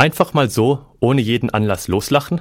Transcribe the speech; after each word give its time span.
Einfach 0.00 0.32
mal 0.32 0.48
so, 0.48 0.86
ohne 1.00 1.20
jeden 1.20 1.50
Anlass 1.50 1.88
loslachen? 1.88 2.40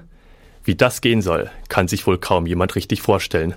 Wie 0.63 0.75
das 0.75 1.01
gehen 1.01 1.23
soll, 1.23 1.49
kann 1.69 1.87
sich 1.87 2.05
wohl 2.05 2.19
kaum 2.19 2.45
jemand 2.45 2.75
richtig 2.75 3.01
vorstellen. 3.01 3.55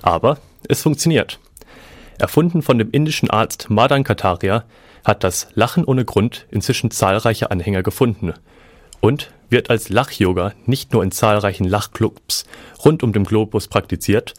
Aber 0.00 0.38
es 0.66 0.80
funktioniert. 0.80 1.38
Erfunden 2.18 2.62
von 2.62 2.78
dem 2.78 2.90
indischen 2.90 3.28
Arzt 3.28 3.68
Madan 3.68 4.02
Kataria 4.02 4.64
hat 5.04 5.24
das 5.24 5.48
Lachen 5.52 5.84
ohne 5.84 6.06
Grund 6.06 6.46
inzwischen 6.50 6.90
zahlreiche 6.90 7.50
Anhänger 7.50 7.82
gefunden 7.82 8.32
und 9.00 9.30
wird 9.50 9.68
als 9.68 9.90
Lach-Yoga 9.90 10.54
nicht 10.64 10.94
nur 10.94 11.02
in 11.02 11.12
zahlreichen 11.12 11.68
Lachclubs 11.68 12.46
rund 12.82 13.02
um 13.02 13.12
den 13.12 13.24
Globus 13.24 13.68
praktiziert, 13.68 14.32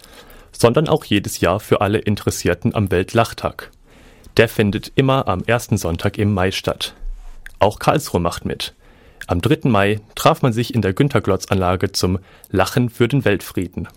sondern 0.51 0.89
auch 0.89 1.05
jedes 1.05 1.41
Jahr 1.41 1.59
für 1.59 1.81
alle 1.81 1.99
Interessierten 1.99 2.73
am 2.73 2.89
Weltlachtag. 2.89 3.69
Der 4.37 4.49
findet 4.49 4.93
immer 4.95 5.27
am 5.27 5.43
ersten 5.43 5.77
Sonntag 5.77 6.17
im 6.17 6.33
Mai 6.33 6.49
statt. 6.49 6.95
Auch 7.59 7.77
Karlsruhe 7.77 8.19
macht 8.19 8.45
mit. 8.45 8.73
Am 9.27 9.41
3. 9.41 9.69
Mai 9.69 9.99
traf 10.15 10.41
man 10.41 10.53
sich 10.53 10.73
in 10.73 10.81
der 10.81 10.93
Günterglotz-Anlage 10.93 11.91
zum 11.91 12.19
Lachen 12.49 12.89
für 12.89 13.07
den 13.07 13.25
Weltfrieden. 13.25 13.87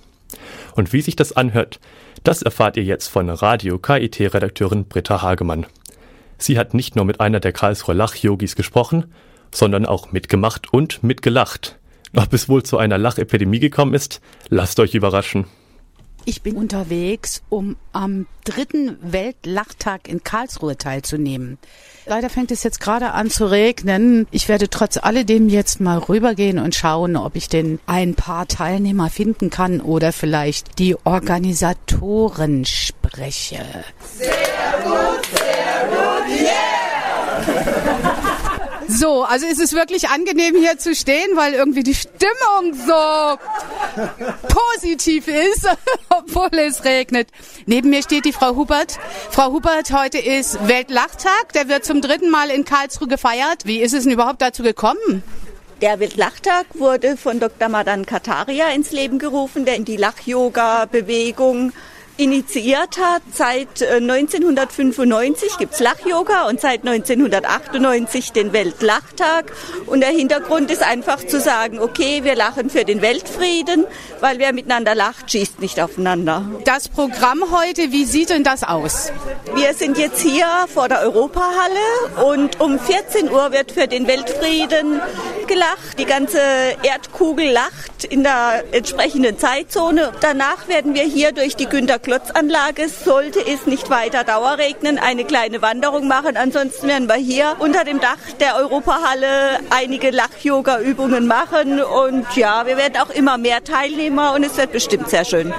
Und 0.74 0.92
wie 0.92 1.00
sich 1.00 1.16
das 1.16 1.32
anhört, 1.32 1.80
das 2.24 2.42
erfahrt 2.42 2.76
ihr 2.76 2.84
jetzt 2.84 3.08
von 3.08 3.28
Radio 3.28 3.78
KIT-Redakteurin 3.78 4.86
Britta 4.86 5.22
Hagemann. 5.22 5.66
Sie 6.38 6.58
hat 6.58 6.74
nicht 6.74 6.96
nur 6.96 7.04
mit 7.04 7.20
einer 7.20 7.40
der 7.40 7.52
Karlsruher 7.52 7.94
Lach-Yogis 7.94 8.56
gesprochen, 8.56 9.12
sondern 9.52 9.86
auch 9.86 10.12
mitgemacht 10.12 10.72
und 10.72 11.02
mitgelacht. 11.02 11.78
Ob 12.16 12.32
es 12.32 12.48
wohl 12.48 12.62
zu 12.62 12.78
einer 12.78 12.98
Lachepidemie 12.98 13.58
gekommen 13.58 13.94
ist, 13.94 14.20
lasst 14.48 14.80
euch 14.80 14.94
überraschen. 14.94 15.46
Ich 16.28 16.42
bin 16.42 16.58
unterwegs, 16.58 17.40
um 17.48 17.76
am 17.94 18.26
dritten 18.44 18.98
Weltlachtag 19.00 20.06
in 20.08 20.22
Karlsruhe 20.22 20.76
teilzunehmen. 20.76 21.56
Leider 22.04 22.28
fängt 22.28 22.50
es 22.50 22.62
jetzt 22.64 22.82
gerade 22.82 23.12
an 23.12 23.30
zu 23.30 23.46
regnen. 23.50 24.26
Ich 24.30 24.46
werde 24.46 24.68
trotz 24.68 24.98
alledem 24.98 25.48
jetzt 25.48 25.80
mal 25.80 25.96
rübergehen 25.96 26.58
und 26.58 26.74
schauen, 26.74 27.16
ob 27.16 27.34
ich 27.34 27.48
denn 27.48 27.80
ein 27.86 28.14
paar 28.14 28.46
Teilnehmer 28.46 29.08
finden 29.08 29.48
kann 29.48 29.80
oder 29.80 30.12
vielleicht 30.12 30.78
die 30.78 30.96
Organisatoren 31.02 32.66
spreche. 32.66 33.64
Sehr 34.18 34.28
gut, 34.84 35.24
sehr 35.32 35.88
gut, 35.88 36.42
yeah! 36.42 37.88
So, 38.90 39.22
also 39.22 39.46
ist 39.46 39.60
es 39.60 39.74
wirklich 39.74 40.08
angenehm 40.08 40.56
hier 40.56 40.76
zu 40.78 40.94
stehen, 40.94 41.36
weil 41.36 41.52
irgendwie 41.54 41.82
die 41.82 41.94
Stimmung 41.94 42.74
so 42.74 43.38
positiv 44.48 45.28
ist, 45.28 45.68
obwohl 46.08 46.58
es 46.58 46.84
regnet. 46.84 47.28
Neben 47.66 47.90
mir 47.90 48.02
steht 48.02 48.24
die 48.24 48.32
Frau 48.32 48.54
Hubert. 48.56 48.98
Frau 49.30 49.52
Hubert, 49.52 49.92
heute 49.92 50.18
ist 50.18 50.66
Weltlachtag. 50.68 51.52
Der 51.54 51.68
wird 51.68 51.84
zum 51.84 52.00
dritten 52.00 52.30
Mal 52.30 52.50
in 52.50 52.64
Karlsruhe 52.64 53.08
gefeiert. 53.08 53.64
Wie 53.64 53.80
ist 53.80 53.94
es 53.94 54.04
denn 54.04 54.12
überhaupt 54.12 54.42
dazu 54.42 54.62
gekommen? 54.62 55.22
Der 55.80 56.00
Weltlachtag 56.00 56.66
wurde 56.74 57.16
von 57.16 57.38
Dr. 57.38 57.68
Madan 57.68 58.04
Kataria 58.04 58.68
ins 58.70 58.90
Leben 58.90 59.20
gerufen, 59.20 59.64
der 59.64 59.76
in 59.76 59.84
die 59.84 59.96
Lach-Yoga-Bewegung 59.96 61.72
initiiert 62.18 62.98
hat. 62.98 63.22
Seit 63.32 63.82
1995 63.82 65.56
gibt 65.56 65.74
es 65.74 65.80
Lach-Yoga 65.80 66.48
und 66.48 66.60
seit 66.60 66.86
1998 66.86 68.32
den 68.32 68.52
Weltlachtag. 68.52 69.52
Und 69.86 70.00
der 70.00 70.10
Hintergrund 70.10 70.70
ist 70.70 70.82
einfach 70.82 71.24
zu 71.24 71.40
sagen, 71.40 71.78
okay, 71.78 72.24
wir 72.24 72.34
lachen 72.34 72.68
für 72.68 72.84
den 72.84 73.00
Weltfrieden, 73.00 73.86
weil 74.20 74.38
wer 74.38 74.52
miteinander 74.52 74.94
lacht, 74.94 75.30
schießt 75.30 75.60
nicht 75.60 75.80
aufeinander. 75.80 76.44
Das 76.64 76.88
Programm 76.88 77.44
heute, 77.52 77.92
wie 77.92 78.04
sieht 78.04 78.30
denn 78.30 78.44
das 78.44 78.64
aus? 78.64 79.12
Wir 79.54 79.72
sind 79.74 79.96
jetzt 79.96 80.20
hier 80.20 80.46
vor 80.72 80.88
der 80.88 81.00
Europahalle 81.00 82.26
und 82.26 82.60
um 82.60 82.78
14 82.78 83.30
Uhr 83.30 83.52
wird 83.52 83.72
für 83.72 83.86
den 83.86 84.06
Weltfrieden 84.06 85.00
gelacht. 85.48 85.98
Die 85.98 86.04
ganze 86.04 86.38
Erdkugel 86.82 87.50
lacht 87.50 88.04
in 88.04 88.22
der 88.22 88.62
entsprechenden 88.70 89.38
Zeitzone. 89.38 90.12
Danach 90.20 90.68
werden 90.68 90.94
wir 90.94 91.02
hier 91.02 91.32
durch 91.32 91.56
die 91.56 91.66
Günter 91.66 91.98
Klotzanlage, 91.98 92.88
sollte 92.88 93.40
es 93.40 93.66
nicht 93.66 93.90
weiter 93.90 94.22
Dauerregnen, 94.22 94.98
eine 94.98 95.24
kleine 95.24 95.60
Wanderung 95.62 96.06
machen. 96.06 96.36
Ansonsten 96.36 96.86
werden 96.86 97.08
wir 97.08 97.16
hier 97.16 97.56
unter 97.58 97.84
dem 97.84 98.00
Dach 98.00 98.18
der 98.38 98.56
Europahalle 98.56 99.58
einige 99.70 100.10
Lach-Yoga-Übungen 100.10 101.26
machen. 101.26 101.82
Und 101.82 102.26
ja, 102.36 102.66
wir 102.66 102.76
werden 102.76 102.98
auch 103.00 103.10
immer 103.10 103.38
mehr 103.38 103.64
Teilnehmer 103.64 104.34
und 104.34 104.44
es 104.44 104.56
wird 104.56 104.70
bestimmt 104.70 105.08
sehr 105.08 105.24
schön. 105.24 105.52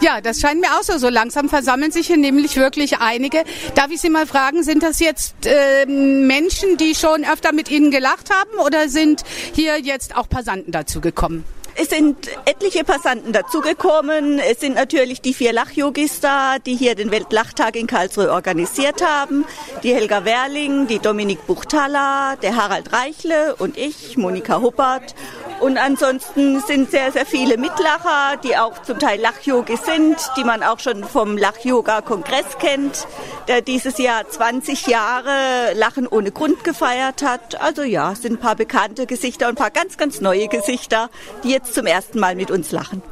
Ja, 0.00 0.22
das 0.22 0.40
scheint 0.40 0.60
mir 0.62 0.68
auch 0.78 0.82
so. 0.82 0.96
So 0.96 1.10
langsam 1.10 1.50
versammeln 1.50 1.92
sich 1.92 2.06
hier 2.06 2.16
nämlich 2.16 2.56
wirklich 2.56 2.98
einige. 2.98 3.44
Darf 3.74 3.90
ich 3.90 4.00
Sie 4.00 4.08
mal 4.08 4.26
fragen, 4.26 4.62
sind 4.62 4.82
das 4.82 4.98
jetzt 4.98 5.34
äh, 5.44 5.84
Menschen, 5.84 6.78
die 6.78 6.94
schon 6.94 7.24
öfter 7.24 7.52
mit 7.52 7.70
Ihnen 7.70 7.90
gelacht 7.90 8.30
haben 8.30 8.58
oder 8.64 8.88
sind 8.88 9.24
hier 9.54 9.78
jetzt 9.78 10.16
auch 10.16 10.28
Passanten 10.28 10.72
dazu 10.72 11.02
gekommen? 11.02 11.44
Es 11.76 11.90
sind 11.90 12.28
etliche 12.46 12.84
Passanten 12.84 13.32
dazugekommen. 13.32 14.38
Es 14.38 14.60
sind 14.60 14.74
natürlich 14.74 15.20
die 15.20 15.34
vier 15.34 15.52
Lachyogis 15.52 16.20
da, 16.20 16.58
die 16.58 16.76
hier 16.76 16.94
den 16.94 17.10
Weltlachtag 17.10 17.76
in 17.76 17.86
Karlsruhe 17.86 18.32
organisiert 18.32 19.02
haben. 19.02 19.44
Die 19.82 19.94
Helga 19.94 20.24
Werling, 20.24 20.88
die 20.88 20.98
Dominik 20.98 21.46
Buchthaler, 21.46 22.36
der 22.42 22.56
Harald 22.56 22.92
Reichle 22.92 23.54
und 23.56 23.76
ich, 23.78 24.16
Monika 24.16 24.60
Huppert. 24.60 25.14
Und 25.60 25.76
ansonsten 25.76 26.60
sind 26.60 26.90
sehr, 26.90 27.12
sehr 27.12 27.26
viele 27.26 27.58
Mitlacher, 27.58 28.38
die 28.42 28.56
auch 28.56 28.80
zum 28.80 28.98
Teil 28.98 29.20
Lachyogis 29.20 29.84
sind, 29.84 30.16
die 30.38 30.44
man 30.44 30.62
auch 30.62 30.80
schon 30.80 31.04
vom 31.04 31.36
Lach-Yoga-Kongress 31.36 32.56
kennt, 32.58 33.06
der 33.46 33.60
dieses 33.60 33.98
Jahr 33.98 34.26
20 34.26 34.86
Jahre 34.86 35.74
Lachen 35.74 36.06
ohne 36.06 36.32
Grund 36.32 36.64
gefeiert 36.64 37.22
hat. 37.22 37.60
Also 37.60 37.82
ja, 37.82 38.12
es 38.12 38.22
sind 38.22 38.34
ein 38.34 38.40
paar 38.40 38.56
bekannte 38.56 39.04
Gesichter 39.06 39.48
und 39.48 39.52
ein 39.52 39.56
paar 39.56 39.70
ganz, 39.70 39.98
ganz 39.98 40.22
neue 40.22 40.48
Gesichter, 40.48 41.10
die 41.44 41.50
jetzt 41.50 41.74
zum 41.74 41.84
ersten 41.84 42.18
Mal 42.20 42.36
mit 42.36 42.50
uns 42.50 42.72
lachen. 42.72 43.02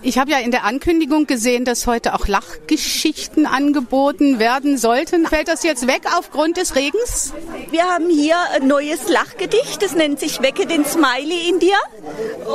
Ich 0.00 0.18
habe 0.18 0.30
ja 0.30 0.38
in 0.38 0.52
der 0.52 0.64
Ankündigung 0.64 1.26
gesehen, 1.26 1.64
dass 1.64 1.86
heute 1.86 2.14
auch 2.14 2.28
Lachgeschichten 2.28 3.46
angeboten 3.46 4.38
werden 4.38 4.78
sollten. 4.78 5.26
Fällt 5.26 5.48
das 5.48 5.64
jetzt 5.64 5.88
weg 5.88 6.02
aufgrund 6.16 6.56
des 6.56 6.76
Regens? 6.76 7.32
Wir 7.70 7.84
haben 7.84 8.08
hier 8.08 8.36
ein 8.54 8.68
neues 8.68 9.08
Lachgedicht, 9.08 9.82
das 9.82 9.94
nennt 9.94 10.20
sich 10.20 10.40
Wecke 10.40 10.66
den 10.66 10.84
Smiley 10.84 11.48
in 11.48 11.58
dir. 11.58 11.76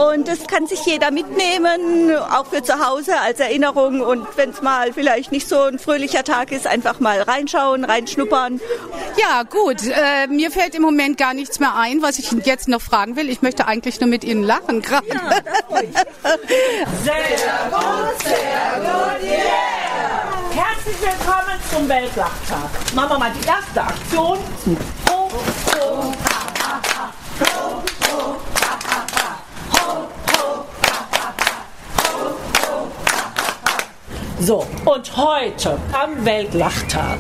Und 0.10 0.28
das 0.28 0.48
kann 0.48 0.68
sich 0.68 0.86
jeder 0.86 1.12
mitnehmen, 1.12 2.16
auch 2.16 2.46
für 2.46 2.64
zu 2.64 2.86
Hause 2.86 3.20
als 3.20 3.40
Erinnerung. 3.40 4.02
Und 4.02 4.26
wenn 4.38 4.52
es 4.52 4.62
mal 4.62 4.94
vielleicht 4.94 5.32
nicht 5.32 5.48
so 5.48 5.60
ein 5.64 5.80
fröhlicher 5.80 6.24
Tag 6.24 6.52
ist, 6.52 6.66
einfach 6.66 7.00
mal 7.02 7.22
reinschauen, 7.22 7.84
reinschnuppern. 7.84 8.62
Ja, 9.20 9.44
gut. 9.44 9.84
Äh, 9.84 10.28
mir 10.28 10.50
fällt 10.50 10.76
im 10.76 10.82
Moment 10.82 11.18
gar 11.18 11.34
nichts 11.34 11.60
mehr 11.60 11.76
ein, 11.76 12.02
was 12.02 12.20
ich 12.20 12.32
jetzt 12.46 12.68
noch 12.70 12.82
fragen 12.82 13.16
will. 13.16 13.30
Ich 13.30 13.42
möchte 13.42 13.68
eigentlich 13.68 14.00
nur 14.00 14.10
mit 14.10 14.24
Ihnen 14.24 14.44
lachen 14.44 14.82
gerade. 14.82 15.08
Ja, 15.10 15.32
Sehr 17.36 17.68
gut, 17.72 18.22
sehr 18.24 18.80
gut, 18.80 19.24
yeah! 19.24 20.30
Herzlich 20.52 21.02
willkommen 21.02 21.58
zum 21.72 21.90
Weltlachtag. 21.90 22.70
Machen 22.94 23.10
wir 23.10 23.18
mal 23.18 23.32
die 23.32 23.48
erste 23.48 23.82
Aktion. 23.82 24.38
Ho, 25.10 25.30
ho, 25.74 26.14
ha, 26.24 26.40
ha, 26.62 26.82
ha. 26.96 27.14
Ho, 27.40 27.82
ho, 28.12 28.36
ha, 28.62 28.78
ha, 28.88 29.00
ha. 29.16 29.30
Ho, 29.74 30.10
ho, 30.38 30.66
ha, 30.92 31.02
ha. 31.18 31.66
Ho, 32.06 32.22
ho, 32.22 32.78
ha, 33.10 33.26
ha. 33.66 33.78
So, 34.40 34.68
und 34.86 35.18
heute 35.18 35.80
am 35.92 36.24
Weltlachtag, 36.24 37.18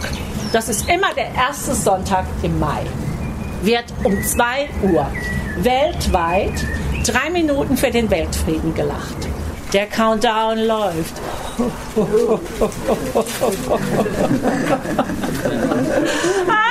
das 0.52 0.70
ist 0.70 0.88
immer 0.90 1.12
der 1.16 1.34
erste 1.34 1.74
Sonntag 1.74 2.26
im 2.44 2.60
Mai, 2.60 2.84
wird 3.64 3.86
um 4.04 4.22
2 4.22 4.70
Uhr 4.84 5.08
weltweit 5.58 6.54
drei 7.04 7.32
Minuten 7.32 7.78
für 7.78 7.90
den 7.90 8.12
Weltfrieden 8.12 8.76
gelacht. 8.76 9.33
Der 9.74 9.88
Countdown 9.88 10.60
läuft. 10.60 11.16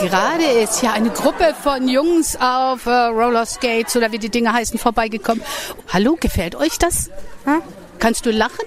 Gerade 0.00 0.44
ist 0.44 0.80
hier 0.80 0.92
eine 0.92 1.10
Gruppe 1.10 1.54
von 1.62 1.86
Jungs 1.86 2.34
auf 2.36 2.86
äh, 2.86 2.90
Roller 2.90 3.44
Skates 3.44 3.94
oder 3.96 4.10
wie 4.12 4.18
die 4.18 4.30
Dinge 4.30 4.50
heißen 4.50 4.78
vorbeigekommen. 4.78 5.44
Hallo, 5.92 6.16
gefällt 6.18 6.54
euch 6.54 6.78
das? 6.78 7.10
Hm? 7.44 7.60
Kannst 7.98 8.24
du 8.24 8.30
lachen? 8.30 8.64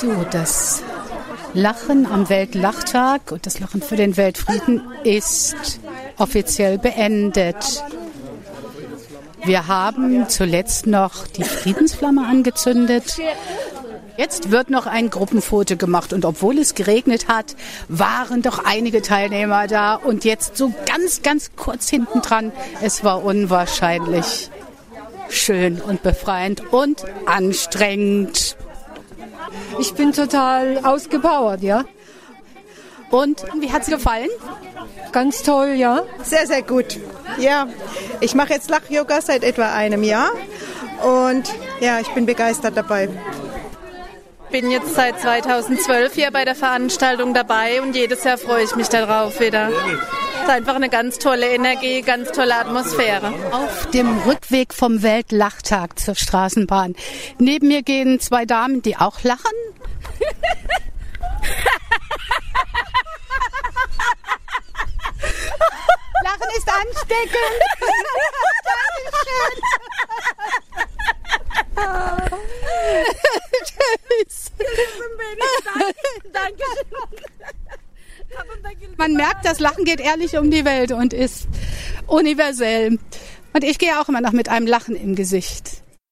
So, 0.00 0.24
das 0.30 0.84
Lachen 1.54 2.06
am 2.06 2.28
Weltlachtag 2.28 3.32
und 3.32 3.46
das 3.46 3.58
Lachen 3.58 3.82
für 3.82 3.96
den 3.96 4.16
Weltfrieden 4.16 4.82
ist 5.04 5.80
offiziell 6.18 6.78
beendet. 6.78 7.82
Wir 9.44 9.66
haben 9.66 10.28
zuletzt 10.28 10.86
noch 10.86 11.26
die 11.26 11.44
Friedensflamme 11.44 12.26
angezündet. 12.26 13.18
Jetzt 14.18 14.50
wird 14.50 14.68
noch 14.68 14.86
ein 14.86 15.10
Gruppenfoto 15.10 15.76
gemacht 15.76 16.12
und 16.12 16.24
obwohl 16.24 16.58
es 16.58 16.74
geregnet 16.74 17.28
hat, 17.28 17.56
waren 17.88 18.42
doch 18.42 18.64
einige 18.64 19.00
Teilnehmer 19.00 19.68
da 19.68 19.94
und 19.94 20.24
jetzt 20.24 20.56
so 20.56 20.72
ganz, 20.86 21.22
ganz 21.22 21.52
kurz 21.56 21.88
hinten 21.88 22.20
dran. 22.20 22.52
Es 22.82 23.04
war 23.04 23.24
unwahrscheinlich 23.24 24.50
schön 25.30 25.80
und 25.80 26.02
befreiend 26.02 26.72
und 26.72 27.04
anstrengend. 27.26 28.57
Ich 29.78 29.94
bin 29.94 30.12
total 30.12 30.78
ausgepowert, 30.84 31.62
ja. 31.62 31.84
Und 33.10 33.44
wie 33.58 33.72
hat 33.72 33.82
es 33.82 33.88
gefallen? 33.88 34.28
Ganz 35.12 35.42
toll, 35.42 35.70
ja. 35.70 36.02
Sehr, 36.22 36.46
sehr 36.46 36.62
gut. 36.62 36.98
Ja, 37.38 37.68
ich 38.20 38.34
mache 38.34 38.52
jetzt 38.52 38.70
Lach-Yoga 38.70 39.20
seit 39.20 39.44
etwa 39.44 39.72
einem 39.72 40.02
Jahr 40.02 40.30
und 41.02 41.52
ja, 41.80 42.00
ich 42.00 42.08
bin 42.08 42.26
begeistert 42.26 42.76
dabei. 42.76 43.08
Ich 44.44 44.60
bin 44.60 44.70
jetzt 44.70 44.94
seit 44.94 45.20
2012 45.20 46.14
hier 46.14 46.30
bei 46.30 46.44
der 46.44 46.54
Veranstaltung 46.54 47.34
dabei 47.34 47.82
und 47.82 47.94
jedes 47.94 48.24
Jahr 48.24 48.38
freue 48.38 48.64
ich 48.64 48.74
mich 48.76 48.88
darauf 48.88 49.40
wieder. 49.40 49.70
Ist 50.48 50.54
einfach 50.54 50.76
eine 50.76 50.88
ganz 50.88 51.18
tolle 51.18 51.50
Energie, 51.54 52.00
ganz 52.00 52.32
tolle 52.32 52.56
Atmosphäre. 52.56 53.34
Auf 53.52 53.90
dem 53.90 54.16
Rückweg 54.22 54.72
vom 54.72 55.02
Weltlachtag 55.02 55.98
zur 55.98 56.14
Straßenbahn. 56.14 56.96
Neben 57.38 57.68
mir 57.68 57.82
gehen 57.82 58.18
zwei 58.18 58.46
Damen, 58.46 58.80
die 58.80 58.96
auch 58.96 59.22
lachen. 59.24 59.42
Lachen 66.24 66.48
ist 66.56 66.66
ansteckend. 66.66 67.36
Man 78.98 79.14
merkt, 79.14 79.44
das 79.44 79.60
Lachen 79.60 79.84
geht 79.84 80.00
ehrlich 80.00 80.36
um 80.36 80.50
die 80.50 80.64
Welt 80.64 80.90
und 80.90 81.12
ist 81.12 81.46
universell. 82.08 82.98
Und 83.52 83.62
ich 83.62 83.78
gehe 83.78 83.98
auch 84.00 84.08
immer 84.08 84.20
noch 84.20 84.32
mit 84.32 84.48
einem 84.48 84.66
Lachen 84.66 84.96
im 84.96 85.14
Gesicht. 85.14 85.67